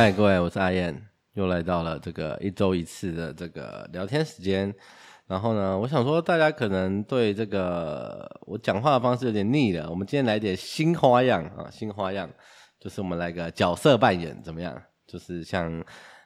[0.00, 0.98] 嗨，各位，我是阿燕，
[1.34, 4.74] 又来到了这个一周一次的这个聊天时间。
[5.26, 12.26] 然后呢，我想说，大家可能对这个我讲话的方式有点腻了，我们今天来点新花样啊，新花样，
[12.78, 14.74] 就是我们来个角色扮演，怎么样？
[15.06, 15.84] 就是像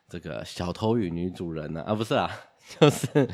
[0.09, 1.83] 这个小偷与女主人呢？
[1.83, 2.31] 啊，不是啊，
[2.79, 3.29] 就是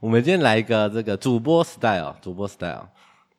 [0.00, 2.88] 我们今天来一个这个主播 style，主播 style。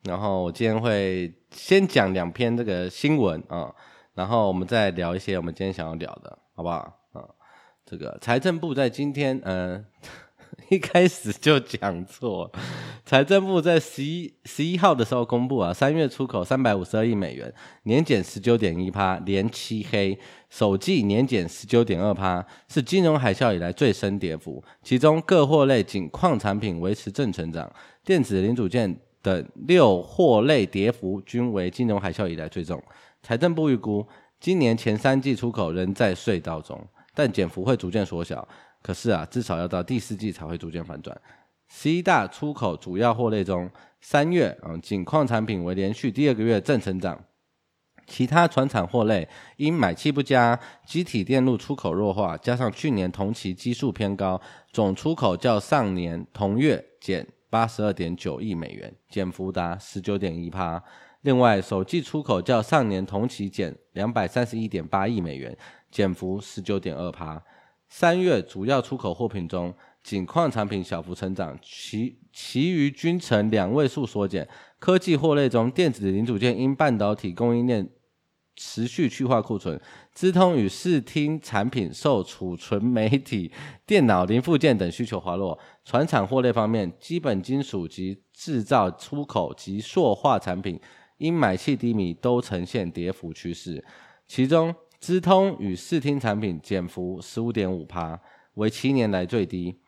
[0.04, 3.74] 然后我今天会先讲两篇这个新闻啊。
[4.14, 6.76] 然后我们再聊一些我们今天想要聊的，好不好？
[7.14, 7.30] 啊、嗯，
[7.86, 9.84] 这个财政部在今天，嗯、
[10.70, 12.52] 一开始就讲错。
[13.06, 17.54] 财政部在十一十一号的时候公布啊，三月出口三百五十二亿美元，
[17.84, 20.18] 年减十九点一趴，连七黑，
[20.50, 24.64] 首季年减十九点二趴，是金融海啸以来最深跌幅。
[24.82, 27.70] 其中各货类仅矿产品维持正成长，
[28.06, 32.82] 电子零组件等六货类跌幅均为金融海啸以来最重。
[33.22, 34.06] 财政部预估，
[34.44, 36.78] 今年前三季出口仍在隧道中，
[37.16, 38.46] 但减幅会逐渐缩小。
[38.82, 41.18] 可是啊，至少要到第四季才会逐渐反转。
[41.70, 43.72] 十一大出口主要货类中，
[44.02, 47.24] 三月嗯，仅矿产品为连续第二个月正成长，
[48.06, 54.42] 其他船产货类因买气不佳、积体电路出口弱化，加上去年同期基数偏高，
[54.74, 60.84] 总出口较上年同月减八十二点九亿美元，减幅达十九点一趴。
[61.24, 65.58] 另外，首季出口较上年同期减两百三十一点八亿美元，
[65.90, 67.42] 减幅十九点二趴。
[67.88, 74.46] 三月主要出口货品中，仅矿产品小幅成长，其其余均呈两位数缩减。
[74.80, 77.88] 科技货类中，电子零组件因半导体供应链
[78.58, 79.80] 持续去化库存，
[80.12, 83.50] 资通与视听产品受储存媒体、
[83.88, 85.58] 电脑零附件等需求滑落。
[85.86, 90.78] 传产货类方面，基本金属及制造出口及塑化产品。
[91.24, 93.82] 因买气低迷，都呈现跌幅趋势。
[94.28, 98.20] 其中，资通与视听产品减幅十五点五趴，
[98.56, 99.80] 为七年来最低。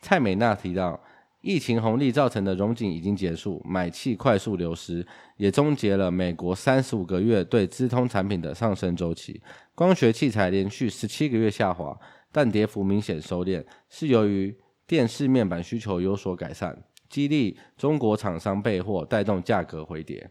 [0.00, 0.98] 蔡美娜提到，
[1.42, 9.38] 疫情红利造成的融景已经结束，买气快速流失，也终结了美国三十五个月对资通产品的上升周期。
[9.74, 11.94] 光学器材连续十七个月下滑，
[12.32, 20.30] 但跌幅明显收敛，是由于电视面板需求有所改善，激励中国厂商备货，带动价格回跌。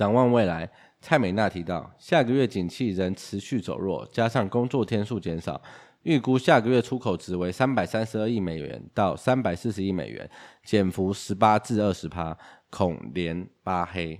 [0.00, 0.66] 展望未来，
[1.02, 5.60] 蔡美娜提到，下个月景气仍持续走弱，加上工作天数减少，
[6.04, 10.30] 预估下个月出口值为三百三十二亿美元到三百四十亿美元，
[10.64, 12.34] 减幅十八至二十趴，
[12.70, 14.18] 恐连八黑。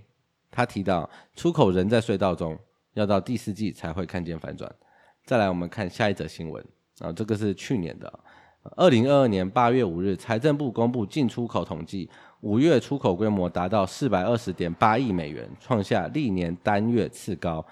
[0.51, 2.59] 他提到，出口仍在隧道中，
[2.93, 4.71] 要到第四季才会看见反转。
[5.25, 6.63] 再来，我们看下一则新闻
[6.99, 8.21] 啊，这个是去年的，
[8.77, 12.11] 二零二二年八月五日，财政部公布进出口统计。
[12.41, 17.65] 五月出口规模达到四百二十点八亿美元，创下历年单月次高，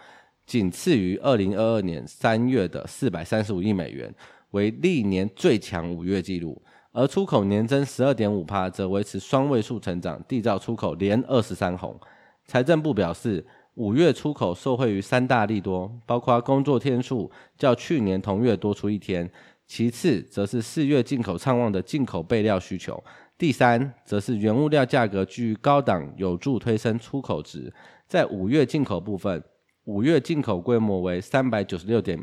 [0.44, 4.14] 仅次于二零二二年三月的四百三十五亿美元，
[4.50, 6.60] 为历年最强五月纪录。
[6.92, 11.98] 而出口年增十二点五趴，则维持双位数成长，缔造出口连二十三红。
[12.44, 19.30] 财政部表示，五月出口受惠于三大利多，包括工作天数较去年同月多出一天，
[19.66, 23.02] 其次则是四月进口畅旺的进口备料需求。
[23.38, 27.72] 第三，则是原物料价格居于高档，有助推升出口值。
[28.08, 29.40] 在五月进口部分，
[29.84, 32.18] 五月进口规模为三百九十六点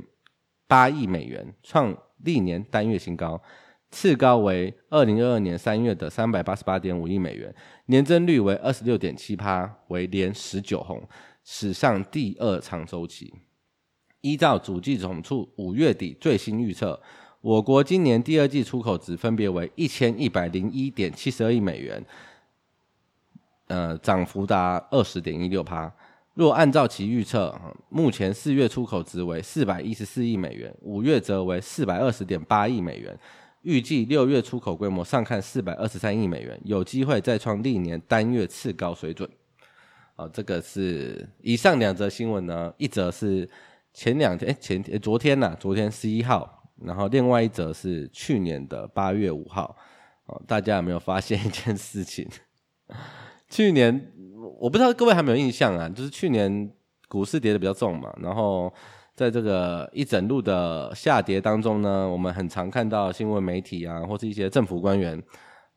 [0.67, 3.41] 八亿美元，创历年单月新高，
[3.91, 7.55] 次高为二零二二年三月的三百八十八点五亿美元，
[7.85, 11.01] 年增率为二十六点七趴，为连十九红，
[11.45, 13.33] 史上第二长周期。
[14.19, 17.01] 依照主计总处五月底最新预测。
[17.45, 22.03] 我国今年第二季出口值分别为一千一百零一点七十二亿美元，
[23.67, 25.93] 呃，涨幅达二十点一六趴。
[26.33, 27.55] 若按照其预测，
[27.89, 33.15] 目前四月出口值为四百一十四亿美元，五月则为四百二十点八亿美元，
[33.61, 39.29] 预计六月出口规模上看四百二十三亿美元，有机会再创历年单月次高水准。
[40.15, 43.47] 啊，这个是以上两则新闻呢，一则是
[43.93, 46.63] 前两天，哎，前天昨天呐、昨天十一号。
[46.83, 49.75] 然后另外一则是去年的八月五号，
[50.25, 52.27] 哦，大家有没有发现一件事情？
[53.47, 54.11] 去年
[54.59, 56.69] 我不知道各位还没有印象啊，就是去年
[57.07, 58.71] 股市跌得比较重嘛，然后
[59.13, 65.21] 在这个一整路的下跌当中呢，我们很常看到新闻媒体啊，或是一些政府官员、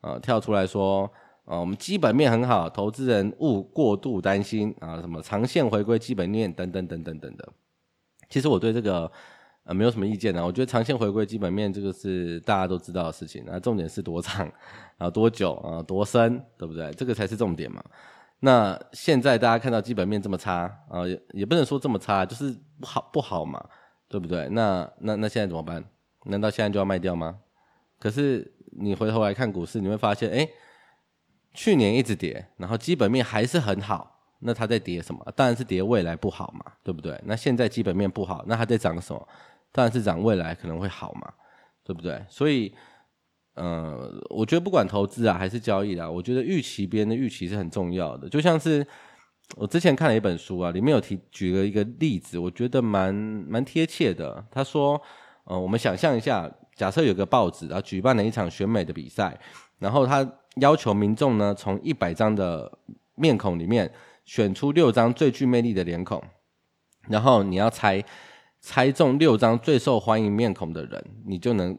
[0.01, 1.09] 呃、跳出来说，
[1.45, 7.53] 我们基本面很好，投资人勿过度担心啊，什么长线回归基本面等等等等等等的。
[8.29, 9.09] 其实我对这个。
[9.69, 10.45] 啊，没有什么意见呢。
[10.45, 14.51] 我觉得长线回归基本面这个是大家都知道的事情，那重点是多长
[14.97, 16.91] 啊，多久啊，多深，对不对？
[16.93, 17.83] 这个才是重点嘛。
[18.39, 23.63] 那现在大家看到基本面这么差啊，也也不能说这么差，就是不好不好嘛。
[24.11, 24.49] 对不对？
[24.49, 25.85] 那那那现在怎么办？
[26.25, 27.37] 难道现在就要卖掉吗？
[27.99, 30.49] 可是你回头来看股市，你会发现，哎，
[31.53, 35.23] 去年一直跌，然后基本面还是很好，那它在跌什么？
[35.35, 37.21] 当然是跌未来不好嘛，对不对？
[37.23, 39.27] 那现在基本面不好，那它在涨什么？
[39.71, 41.31] 当然是讲未来可能会好嘛，
[41.83, 42.25] 对不对？
[42.27, 42.73] 所以，
[43.53, 48.27] 呃，我觉得不管投资啊还是交易啊，我觉得预期别人的预期是很重要的。
[48.27, 48.85] 就像是
[49.55, 54.43] 我之前看了一本书啊，里面有提举了一个例子，我觉得蛮蛮贴切的。
[54.49, 54.99] 他说，
[55.43, 59.39] 呃，我们想象一下，假设有个报纸啊举办了一场选美的比赛，
[59.77, 62.79] 然后他要求民众呢从一百张的
[63.15, 63.91] 面孔里面
[64.25, 66.23] 选出六张最具魅力的脸孔，
[67.07, 68.03] 然后你要猜。
[68.61, 71.77] 猜中六张最受欢迎面孔的人，你就能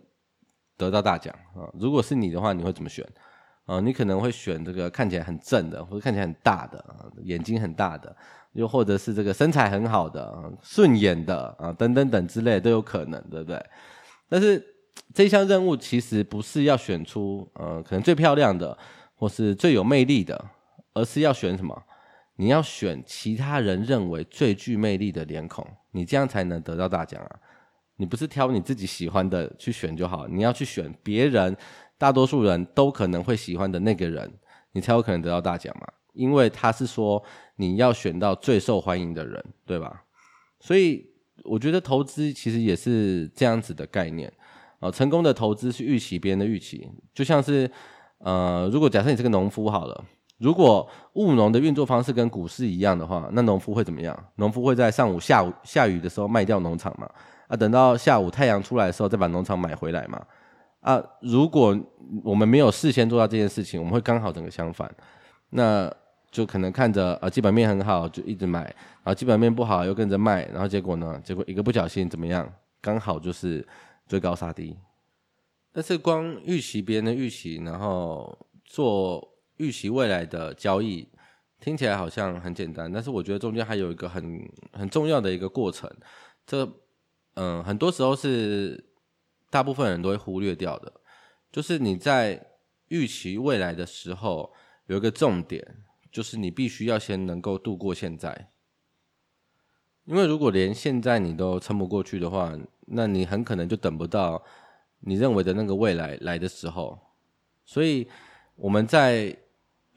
[0.77, 1.69] 得到大奖啊！
[1.79, 3.07] 如果是你的话，你会怎么选？
[3.67, 6.85] 啊，你可能会选这个看起来很正的，或者看起来很大的，
[7.23, 8.17] 眼睛很大的，
[8.53, 13.65] 又或者是这个身材很好的、顺眼的啊，等等等之类都有可能，对不对？
[14.29, 14.65] 但是
[15.15, 18.77] 这项任务其实不是要选出呃可能最漂亮的，
[19.15, 20.45] 或是最有魅力的，
[20.95, 21.81] 而是要选什么？
[22.41, 27.39] 你要选其他人认为最具魅力的脸孔，你这样才能得到大奖啊！
[27.97, 31.55] 你不是挑你自己喜欢的去选就好，你要去选别人
[31.99, 34.33] 大多数人都可能会喜欢的那个人，
[34.73, 35.87] 你才有可能得到大奖嘛。
[36.15, 37.23] 因为他是说
[37.57, 40.03] 你要选到最受欢迎的人，对吧？
[40.61, 41.07] 所以
[41.45, 44.33] 我觉得投资其实也是这样子的概念
[44.79, 44.91] 啊。
[44.91, 47.71] 成功的投资是预期别人的预期，就像是
[48.17, 50.05] 呃，如果假设你是个农夫好了。
[50.41, 54.19] 如果务农的运作方式跟股市一样的话，那农夫会怎么样？
[54.37, 57.07] 农夫会在上午、下午下雨的时候卖掉农场嘛？
[57.47, 60.19] 啊，等到下午太阳出来的时候再把农场买回来嘛？
[60.81, 61.79] 啊，如果
[62.25, 64.91] 我们没有事先做到这件事情，我们会刚好整个相反，
[65.51, 65.93] 那
[66.31, 71.21] 就可能看着啊基本面很好就一直买，然后基本面不好又跟着卖，然后结果呢？
[71.23, 72.51] 结果一个不小心怎么样？
[72.81, 73.69] 刚好就是
[74.09, 74.75] 追高杀低。
[75.71, 79.30] 但是光预期别人的预期，然后做。
[79.61, 81.07] 预期未来的交易
[81.61, 85.95] 听起来好像很简单，但是我觉得中间还有一个很很重要的一个过程，
[86.47, 86.67] 这
[87.35, 88.83] 嗯很多时候是
[89.51, 90.91] 大部分人都会忽略掉的，
[91.53, 92.47] 就是你在
[92.89, 94.51] 预期未来的时候
[94.87, 95.63] 有一个重点，
[96.11, 98.51] 就是你必须要先能够度过现在，
[100.07, 104.43] 因为如果连现在你都撑不过去的话，那你很可能就等不到
[105.01, 106.99] 你认为的那个未来来的时候，
[107.67, 108.09] 所以
[108.57, 109.37] 我们在。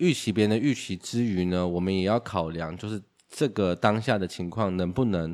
[0.03, 5.33] 预期别人的预期之余呢，我们也要考量，就是这个当下的情况能不能，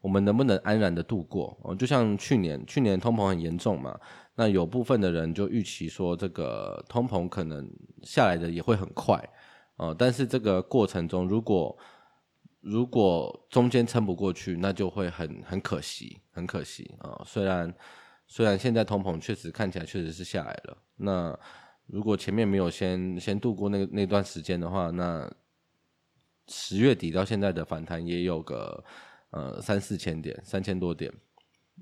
[0.00, 1.54] 我们能不能安然的度过？
[1.62, 4.00] 哦，就像去年，去年通膨很严重嘛，
[4.34, 7.70] 那有部分的人就预期说，这个通膨可能
[8.04, 9.22] 下来的也会很快，
[9.76, 11.76] 哦，但是这个过程中，如果
[12.62, 17.22] 如果中间撑不过去，那就会很很可惜，很可惜啊，哦。
[17.26, 17.74] 虽然
[18.26, 21.38] 虽然现在通膨确实看起来确实是下来了，那。
[21.86, 25.32] 如果前面没有先先度过那那段时间的话，那
[26.48, 28.84] 十月底到现在的反弹也有个
[29.30, 31.12] 呃三四千点，三千多点，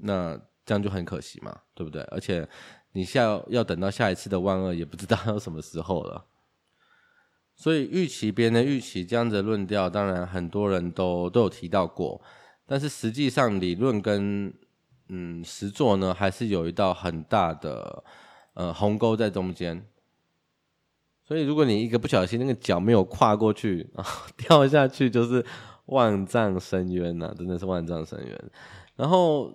[0.01, 2.03] 那这样就很可惜嘛，对不对？
[2.05, 2.47] 而且
[2.93, 6.27] 你下要等到下一次的万二，也不知道要什么时候了。
[7.57, 12.21] 所以预期别人的预期这样子的论调，当然很多人都都有提到过，
[12.67, 14.53] 但是实际上理论跟
[15.09, 18.05] 嗯实作呢，还是有一道很大的
[18.55, 19.87] 呃鸿沟在中间。
[21.27, 25.45] 所以，如果你一个不小心，那个脚没有跨过去，然 后掉下去，就是
[25.87, 28.51] 万丈深渊呐、真的是万丈深渊。
[28.97, 29.51] 然后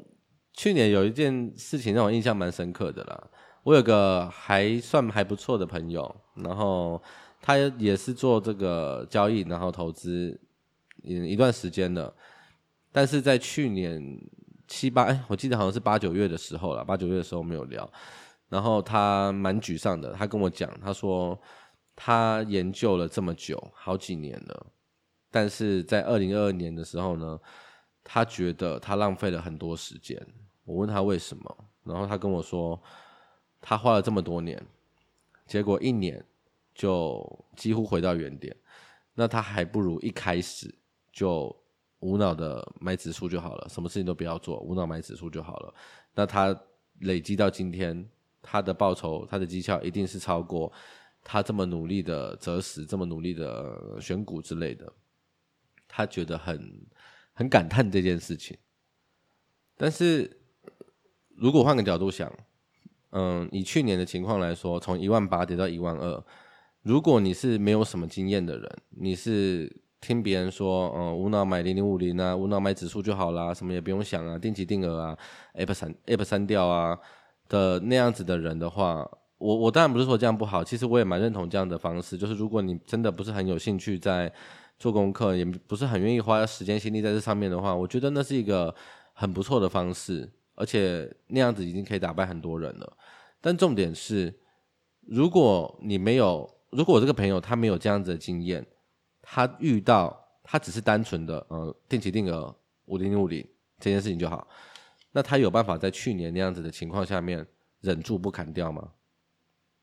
[0.54, 3.24] 去年有一件事情让我印象蛮深刻的啦，
[3.64, 7.02] 我有个还算还不错的朋友，然后
[7.40, 10.40] 他也是做这个交易，然后投资
[11.04, 12.12] 一段时间的，
[12.92, 14.20] 但是在去年
[14.68, 17.90] 七八，哎，我记得好像是八九月的时候了，八九月的时候没有聊。
[18.50, 21.40] 然后他蛮沮丧的，他跟我讲，他说
[21.96, 24.66] 他研究了这么久，好几年了，
[25.30, 27.40] 但是在二零二二年的时候呢，
[28.04, 30.20] 他觉得他浪费了很多时间。
[30.66, 32.82] 我问他为什么，然后他跟我说，
[33.62, 34.60] 他花了这么多年，
[35.46, 36.26] 结果一年
[36.74, 38.56] 就几乎回到原点，
[39.14, 40.74] 那他还不如一开始
[41.12, 41.56] 就
[42.00, 45.74] 无脑的买指数就好了，什么事情都不要做，无脑买指数就好了。
[46.16, 46.60] 那他
[47.02, 48.10] 累积到今天。
[48.42, 50.72] 他的报酬，他的绩效一定是超过
[51.24, 54.92] 他这么努力的择时，这么努力的选股之类的。
[55.88, 56.86] 他觉得很
[57.34, 58.58] 很感叹这件事情。
[59.76, 60.40] 但是
[61.36, 62.32] 如果换个角度想，
[63.12, 66.24] 嗯，以去年的情况来说，从一万八跌到一万二，
[66.84, 75.18] 如果你是没有什么经验的人，你是听别人说，嗯，无脑买零零五零啊，无脑买指数就好啦，什么也不用想啊，定期定额啊
[75.56, 77.00] ，app 删 app 删掉啊
[77.50, 79.06] 的那样子的人的话，
[79.38, 84.32] 我我当然不是说这样不好，其实我也蛮认同这样的方式，就是如果你真的不是很有兴趣在
[84.78, 88.74] 做功课，也不是很愿意花时间心力在这上面的话，我觉得那是一个
[89.12, 92.98] 很不错的方式，而且那样子已经可以打败很多人了。
[93.42, 94.40] 但重点是，
[95.08, 98.66] 如果你没有，如果我这个朋友他没有这样子的经验。
[99.32, 103.48] 他遇到他只是单纯的呃定期定额五零零五零
[103.80, 104.48] 这件事情就好，
[105.12, 107.46] 那他有办法在去年那样子的情况下面
[107.82, 108.92] 忍住不砍掉吗？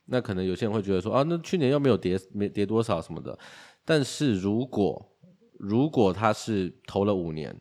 [0.06, 3.36] 那可能有些人会觉得说啊，那去年又没有跌没跌多少什么的，
[3.84, 5.16] 但是如果
[5.58, 7.60] 如果他是投了五年，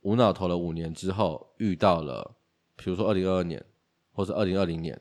[0.00, 2.36] 无脑投了五年之后遇到了，
[2.76, 3.64] 比如说二零二二年，
[4.12, 5.00] 或者二零二零年、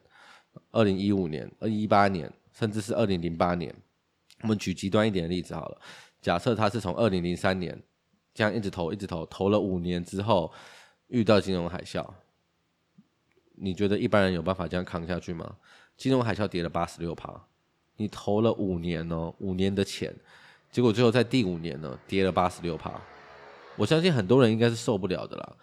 [0.71, 3.75] 二零一五年、二零一八年，甚至是二零零八年。
[4.43, 5.81] 我们举极端一点的例子好了，
[6.21, 7.77] 假设他是从二零零三年
[8.33, 10.49] 这样一直投一直投，投了五年之后
[11.11, 12.03] 遇到金融海啸，
[13.55, 15.57] 你觉得一般人有办法这样扛下去吗？
[15.95, 17.31] 金融海啸跌了八十六趴，
[17.97, 20.11] 你投了五年哦，五年的钱，
[20.71, 22.99] 结果最后在第五年呢跌了八十六趴，
[23.75, 25.57] 我相信很多人应该是受不了的啦。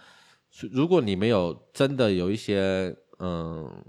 [0.71, 3.85] 如果你没有真的有一些嗯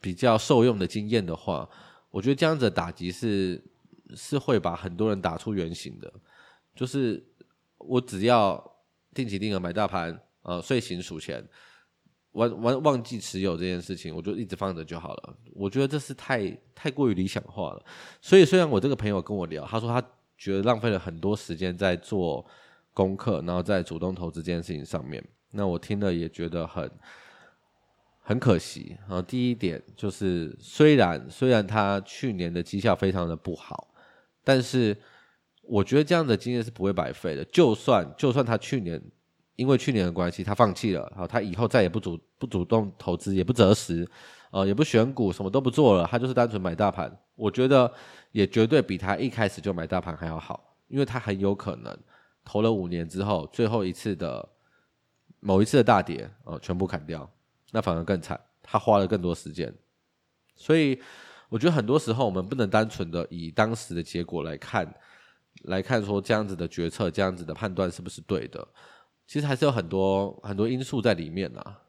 [0.00, 1.68] 比较受用的经验的话，
[2.10, 3.64] 我觉得这样子的打击是。
[4.14, 6.12] 是会把很多人打出原形的，
[6.76, 7.20] 就是
[7.76, 8.54] 我只要
[9.12, 11.46] 定期定额买大盘，呃，睡醒数钱，
[12.32, 15.36] 忘忘忘记持有这件事情，我就一直放着就好了。
[15.52, 17.84] 我觉得这是太太过于理想化了。
[18.22, 20.00] 所以虽然我这个朋友跟我聊，他说他
[20.38, 22.46] 觉得浪费了很多时间在做
[22.94, 26.90] 功课，然后在主动投资这件事情上面，那我听了也觉得很。
[28.28, 29.22] 很可惜啊！
[29.22, 33.94] 第一点就是，虽然虽然他去年的绩效非常的不好，
[34.42, 34.96] 但是
[35.62, 37.44] 我觉得这样的经验是不会白费的。
[37.44, 39.00] 就算就算他去年
[39.56, 44.08] 因为去年的关系他放弃了，好，他以后再也不主不主动投资，也不择时，
[44.50, 47.14] 呃，也不选股，什么都不做了，他就是单纯买大盘。
[47.34, 47.92] 我觉得
[48.32, 51.96] 也绝对比他一开始就买大盘还要好，因为他很有可能
[52.44, 54.48] 投了五年之后，最后一次的
[55.40, 57.28] 某一次的大跌，呃，全部砍掉。
[57.72, 59.74] 那反而更惨，他花了更多时间，
[60.54, 60.98] 所以
[61.48, 64.94] 我觉得很多时候我们不能单纯的以当时的结果来看，
[65.64, 68.66] 来看说这样子的决策、这样子的判断是不是对的，
[69.26, 71.80] 其实还是有很多很多因素在里面啊。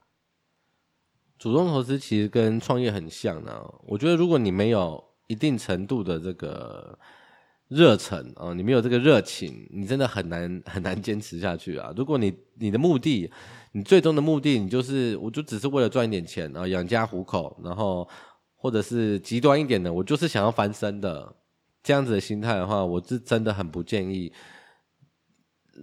[1.38, 6.98] 主动投资其实跟创业很像呢，我觉得如果你没有一定程度的这个。
[7.70, 11.94] 热忱啊，你没有这个热情，你真的很难很难坚持下去啊！
[11.98, 13.30] 如果你你的目的，
[13.74, 18.08] 你最终的目的，你就是我就只是为了赚一点钱啊，养家糊口，然后
[18.56, 21.36] 或者是极端一点的，我就是想要翻身的
[21.84, 24.32] 这样子的心态的话，我是真的很不建议，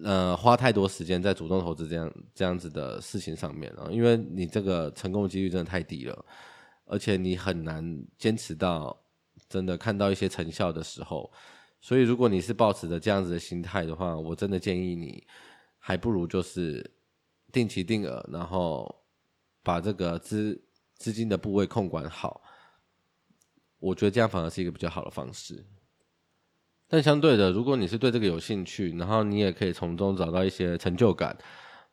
[0.02, 6.24] 呃，花太多时间在主动投资这样这样子的事情上面啊，因为你这个成功几率真的太低了，
[6.86, 9.00] 而且你很难坚持到
[9.48, 11.30] 真的看到一些成效的时候。
[11.80, 15.22] 所以，如果你是抱持着这样子的心态的话，我真的建议你，
[15.78, 16.90] 还不如就是
[17.52, 19.04] 定期定额，然后
[19.62, 20.58] 把这个资
[20.96, 22.42] 资金的部位控管好。
[23.78, 25.62] 我觉得这样反而是一个比较好的方式。
[26.88, 31.36] 但相对的，如果你是对这个有兴趣，然后你也可以从中找到一些成就感。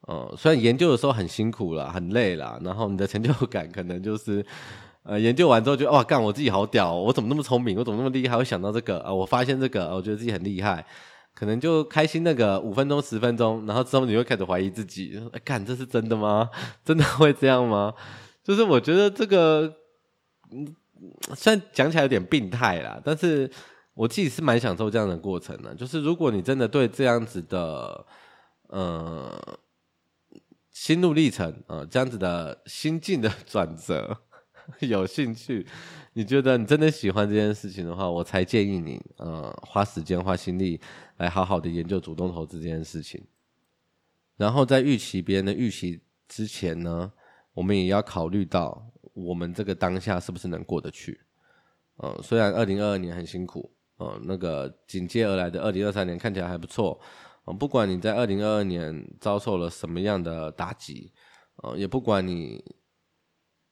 [0.08, 4.46] 呃，虽然研究的时候很辛苦啦，很累啦，然后你的成就感可能就是。
[5.04, 10.86] 呃，研究完之后就哇，干我自己好屌，我怎么那么聪明，我怎么那么厉害，我想到这个啊，我发现这个，我觉得自己很厉害，
[11.34, 16.48] 可能就开心那个五分钟十分钟，然后之后你会开始怀疑自己，干这是真的吗？
[16.86, 17.92] 真的会这样吗？
[18.44, 19.74] 就是我觉得这个，
[20.52, 20.68] 嗯，
[21.34, 23.50] 虽然讲起来有点病态啦，但是
[23.94, 25.74] 我自己是蛮享受这样的过程的。
[25.76, 28.06] 就是如果你真的对这样子的，
[28.68, 29.60] 呃，
[30.72, 34.22] 心路历程啊，呃，这样子的心境的转折。
[34.80, 35.66] 有兴趣，
[36.14, 40.80] 你觉得你真的喜欢这件事情的话，我才建议你，呃，花时间花心力
[41.18, 43.22] 来好好的研究主动投资这件事情。
[44.38, 47.12] 然后在预期别人的预期之前呢，
[47.54, 51.20] 我们也要考虑到我们这个当下是不是能过得去。
[51.98, 57.00] 呃，虽然二零二二年很辛苦，呃，那个紧接而来的二零二三年看起来还不错，
[57.46, 61.12] 呃，不管你在二零二二年遭受了什么样的打击，
[61.64, 62.64] 呃，也不管你。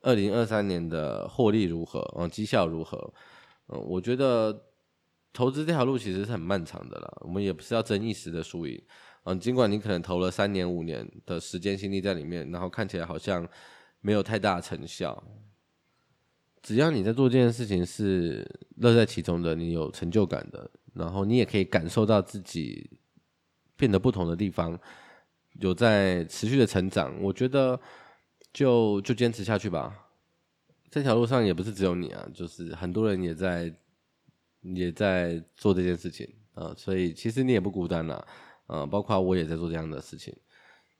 [0.01, 1.99] 二零二三年的获利如何？
[2.17, 2.97] 嗯，绩效如何？
[3.67, 4.57] 嗯，我觉得
[5.33, 7.17] 投资这条路其实是很漫长的了。
[7.25, 8.81] 我们也不是要争一时的输赢。
[9.25, 13.45] 嗯，尽管你可能投了三年、五年的时间心力在里面，然后看起来好像
[13.99, 15.21] 没有太大成效，
[16.61, 18.47] 只要你在做这件事情是
[18.77, 22.99] 乐在其中的，你有成就感的，然后你也可以感受到自己
[23.75, 24.79] 变得不同的地方，
[25.59, 27.21] 有在持续的成长。
[27.21, 27.79] 我觉得
[28.53, 30.07] 就就坚持下去吧。
[30.89, 33.73] 这条路上也不是只有你啊，就是很多人也在
[34.61, 38.25] 也在做这件事情啊，所以其实你也不孤单啦，
[38.67, 40.35] 啊，包括我也在做这样的事情。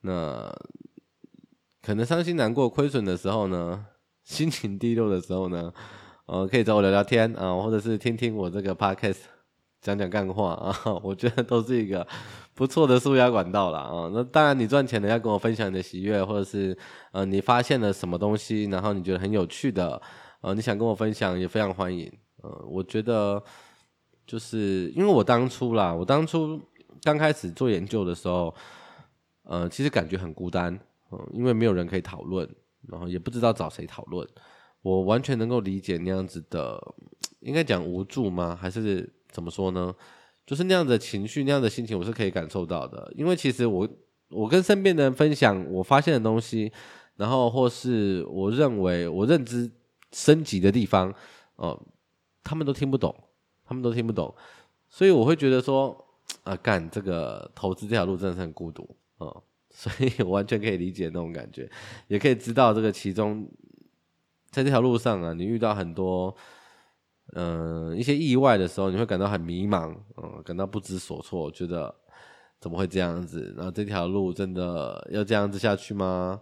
[0.02, 0.50] 那
[1.82, 3.86] 可能伤心难过、亏损的时候呢，
[4.30, 5.74] 心情低落的时候呢，
[6.28, 9.18] 呃，可以找我聊聊天啊，或者是听听我这个 podcast
[9.82, 10.72] 讲讲干话啊，
[11.02, 12.08] 我觉得都是一个
[12.54, 13.80] 不错的纾压管道啦。
[13.80, 14.08] 啊。
[14.14, 16.78] 那当然，你赚钱了要跟我分享你的喜悦，或者是
[17.12, 20.00] 呃你发现了什么东西，然后你觉得很有趣的，
[20.42, 22.12] 呃，你想跟我分享也非常欢迎。
[22.44, 23.44] 呃，我觉得
[24.28, 26.62] 就是因为我当初啦，我当初
[27.02, 28.54] 刚开始做研究的时候，
[29.44, 30.80] 呃，其实感觉很孤单，
[31.12, 32.48] 嗯、因为没有人可以讨论，
[32.92, 34.28] 然后也不知道找谁讨论。
[34.82, 36.82] 我完全能够理解那样子的，
[37.42, 38.58] 应该讲无助吗？
[38.60, 39.94] 还是怎么说呢？
[40.46, 43.12] 就是那样的情绪，那样的心情，我是可以感受到的。
[43.16, 43.88] 因为其实我
[44.30, 46.72] 我跟身边的人分享我发现的东西，
[47.18, 49.70] 然后或是我认为我认知
[50.12, 51.10] 升级的地方，
[51.58, 51.82] 哦、呃，
[52.44, 53.14] 他们都听不懂，
[53.66, 54.34] 他们都听不懂，
[54.88, 55.96] 所以我会觉得说，
[56.44, 59.42] 啊，干这个投资这条路真的是很孤独，嗯、
[59.80, 61.72] 所以我完全可以理解那种感觉，
[62.10, 63.50] 也可以知道这个其中。
[64.52, 66.36] 在这条路上啊，你遇到很多，
[67.34, 71.96] 嗯、一些意外的时候，你会感到很迷茫，嗯、感到不知所措，觉得
[72.60, 73.54] 怎么会这样子？
[73.56, 76.42] 然后这条路真的要这样子下去吗？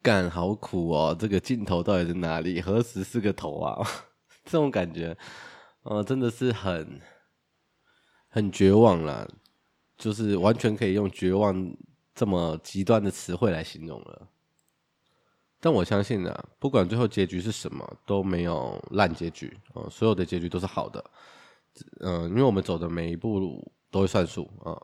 [0.00, 1.14] 干，好苦哦！
[1.18, 2.60] 这个尽头到底在哪里？
[2.62, 3.86] 何时是个头啊？
[4.46, 5.14] 这种感觉，
[5.82, 7.00] 呃，真的是很
[8.28, 9.28] 很绝望啦，
[9.98, 11.76] 就是完全可以用绝望
[12.18, 14.28] 这么极端的词汇来形容了。
[15.60, 21.04] 但我相信啊，不管最后结局是什么，都没有烂结局啊、所有的结局都是好的。
[22.00, 24.74] 嗯、因为我们走的每一步路都会算数啊、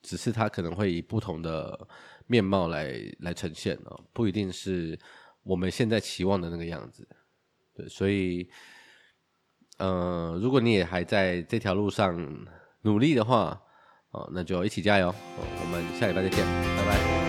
[0.00, 1.88] 只是它可能会以不同的
[2.28, 4.96] 面貌来来呈现啊、不一定是
[5.42, 7.08] 我们现在期望的那个样子。
[7.74, 8.48] 对，所以，
[9.78, 12.46] 嗯、如果你也还在这条路上
[12.82, 13.60] 努力的话，
[14.12, 15.08] 哦、那就一起加油。
[15.08, 17.27] 哦、我们下礼拜再见，拜拜。